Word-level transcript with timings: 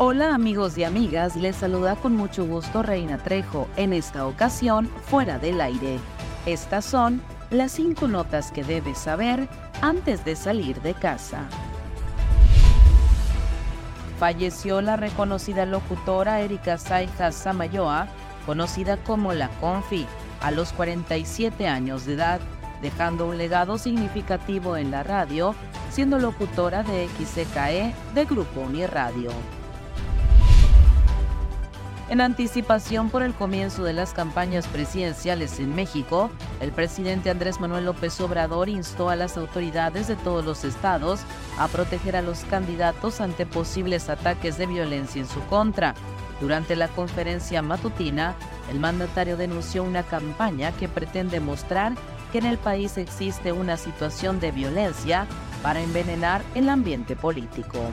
Hola 0.00 0.32
amigos 0.32 0.78
y 0.78 0.84
amigas, 0.84 1.34
les 1.34 1.56
saluda 1.56 1.96
con 1.96 2.14
mucho 2.14 2.46
gusto 2.46 2.84
Reina 2.84 3.18
Trejo, 3.18 3.66
en 3.76 3.92
esta 3.92 4.28
ocasión 4.28 4.88
fuera 5.06 5.40
del 5.40 5.60
aire. 5.60 5.98
Estas 6.46 6.84
son 6.84 7.20
las 7.50 7.72
cinco 7.72 8.06
notas 8.06 8.52
que 8.52 8.62
debes 8.62 8.96
saber 8.96 9.48
antes 9.80 10.24
de 10.24 10.36
salir 10.36 10.80
de 10.82 10.94
casa. 10.94 11.48
Falleció 14.20 14.80
la 14.82 14.94
reconocida 14.94 15.66
locutora 15.66 16.42
Erika 16.42 16.78
Saija 16.78 17.32
Samayoa, 17.32 18.06
conocida 18.46 18.98
como 18.98 19.32
La 19.32 19.48
Confi, 19.60 20.06
a 20.40 20.52
los 20.52 20.72
47 20.74 21.66
años 21.66 22.06
de 22.06 22.14
edad, 22.14 22.40
dejando 22.82 23.26
un 23.26 23.36
legado 23.36 23.78
significativo 23.78 24.76
en 24.76 24.92
la 24.92 25.02
radio, 25.02 25.56
siendo 25.90 26.20
locutora 26.20 26.84
de 26.84 27.08
XCKE 27.08 27.92
de 28.14 28.24
Grupo 28.26 28.60
Uniradio. 28.60 29.32
En 32.10 32.22
anticipación 32.22 33.10
por 33.10 33.22
el 33.22 33.34
comienzo 33.34 33.84
de 33.84 33.92
las 33.92 34.14
campañas 34.14 34.66
presidenciales 34.66 35.60
en 35.60 35.74
México, 35.74 36.30
el 36.58 36.72
presidente 36.72 37.28
Andrés 37.28 37.60
Manuel 37.60 37.84
López 37.84 38.18
Obrador 38.22 38.70
instó 38.70 39.10
a 39.10 39.16
las 39.16 39.36
autoridades 39.36 40.08
de 40.08 40.16
todos 40.16 40.42
los 40.42 40.64
estados 40.64 41.20
a 41.58 41.68
proteger 41.68 42.16
a 42.16 42.22
los 42.22 42.44
candidatos 42.44 43.20
ante 43.20 43.44
posibles 43.44 44.08
ataques 44.08 44.56
de 44.56 44.64
violencia 44.64 45.20
en 45.20 45.28
su 45.28 45.40
contra. 45.48 45.94
Durante 46.40 46.76
la 46.76 46.88
conferencia 46.88 47.60
matutina, 47.60 48.34
el 48.70 48.80
mandatario 48.80 49.36
denunció 49.36 49.84
una 49.84 50.02
campaña 50.02 50.72
que 50.72 50.88
pretende 50.88 51.40
mostrar 51.40 51.92
que 52.32 52.38
en 52.38 52.46
el 52.46 52.56
país 52.56 52.96
existe 52.96 53.52
una 53.52 53.76
situación 53.76 54.40
de 54.40 54.50
violencia 54.50 55.26
para 55.62 55.82
envenenar 55.82 56.40
el 56.54 56.70
ambiente 56.70 57.16
político. 57.16 57.90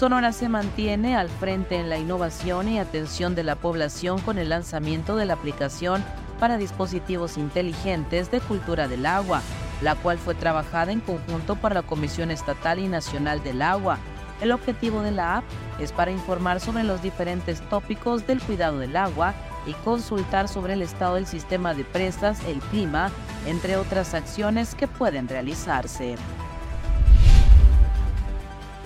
Sonora 0.00 0.32
se 0.32 0.48
mantiene 0.48 1.14
al 1.14 1.28
frente 1.28 1.76
en 1.76 1.90
la 1.90 1.98
innovación 1.98 2.70
y 2.70 2.78
atención 2.78 3.34
de 3.34 3.44
la 3.44 3.54
población 3.54 4.18
con 4.22 4.38
el 4.38 4.48
lanzamiento 4.48 5.14
de 5.14 5.26
la 5.26 5.34
aplicación 5.34 6.02
para 6.38 6.56
dispositivos 6.56 7.36
inteligentes 7.36 8.30
de 8.30 8.40
cultura 8.40 8.88
del 8.88 9.04
agua, 9.04 9.42
la 9.82 9.96
cual 9.96 10.16
fue 10.16 10.34
trabajada 10.34 10.90
en 10.90 11.00
conjunto 11.00 11.54
por 11.54 11.74
la 11.74 11.82
Comisión 11.82 12.30
Estatal 12.30 12.78
y 12.78 12.88
Nacional 12.88 13.44
del 13.44 13.60
Agua. 13.60 13.98
El 14.40 14.52
objetivo 14.52 15.02
de 15.02 15.10
la 15.10 15.36
app 15.36 15.44
es 15.78 15.92
para 15.92 16.10
informar 16.10 16.60
sobre 16.60 16.82
los 16.82 17.02
diferentes 17.02 17.60
tópicos 17.68 18.26
del 18.26 18.40
cuidado 18.40 18.78
del 18.78 18.96
agua 18.96 19.34
y 19.66 19.74
consultar 19.84 20.48
sobre 20.48 20.72
el 20.72 20.80
estado 20.80 21.16
del 21.16 21.26
sistema 21.26 21.74
de 21.74 21.84
presas, 21.84 22.42
el 22.46 22.60
clima, 22.70 23.10
entre 23.44 23.76
otras 23.76 24.14
acciones 24.14 24.74
que 24.74 24.88
pueden 24.88 25.28
realizarse 25.28 26.16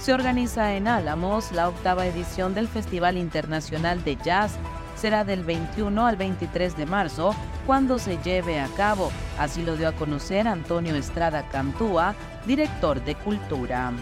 se 0.04 0.12
organiza 0.12 0.74
en 0.74 0.86
Álamos 0.86 1.50
la 1.50 1.66
octava 1.66 2.04
edición 2.04 2.52
del 2.52 2.68
Festival 2.68 3.16
Internacional 3.16 4.04
de 4.04 4.16
Jazz. 4.16 4.52
Será 4.96 5.24
del 5.24 5.44
21 5.44 6.06
al 6.06 6.16
23 6.16 6.76
de 6.76 6.84
marzo 6.84 7.34
cuando 7.66 7.98
se 7.98 8.18
lleve 8.18 8.60
a 8.60 8.68
cabo. 8.76 9.10
Así 9.38 9.62
lo 9.62 9.78
dio 9.78 9.88
a 9.88 9.92
conocer 9.92 10.46
Antonio 10.46 10.94
Estrada 10.94 11.48
Cantúa, 11.48 12.14
director 12.44 13.02
de 13.02 13.14
Cultura. 13.14 13.94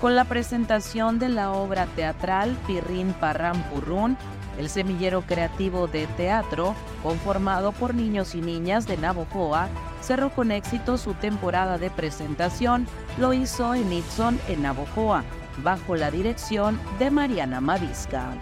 Con 0.00 0.14
la 0.14 0.24
presentación 0.24 1.18
de 1.18 1.30
la 1.30 1.52
obra 1.52 1.86
teatral 1.86 2.54
Pirrín 2.66 3.14
Parram 3.14 3.62
Purrún, 3.70 4.18
el 4.58 4.68
semillero 4.68 5.22
creativo 5.22 5.86
de 5.86 6.06
teatro, 6.06 6.74
conformado 7.02 7.72
por 7.72 7.94
niños 7.94 8.34
y 8.34 8.42
niñas 8.42 8.86
de 8.86 8.98
Navojoa, 8.98 9.68
cerró 10.02 10.30
con 10.30 10.50
éxito 10.50 10.98
su 10.98 11.14
temporada 11.14 11.78
de 11.78 11.90
presentación, 11.90 12.86
lo 13.18 13.32
hizo 13.32 13.74
en 13.74 13.90
Itson, 13.90 14.38
en 14.48 14.62
Navojoa, 14.62 15.24
bajo 15.62 15.96
la 15.96 16.10
dirección 16.10 16.78
de 16.98 17.10
Mariana 17.10 17.62
Mavisca. 17.62 18.34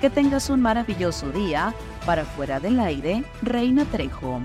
Que 0.00 0.10
tengas 0.10 0.50
un 0.50 0.60
maravilloso 0.60 1.30
día. 1.30 1.74
Para 2.04 2.24
fuera 2.24 2.60
del 2.60 2.78
aire, 2.78 3.24
Reina 3.42 3.84
Trejo. 3.84 4.40